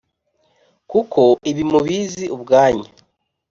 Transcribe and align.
Kuko 0.91 1.21
ibi 1.49 1.63
mubizi 1.71 2.25
ubwanyu 2.35 2.87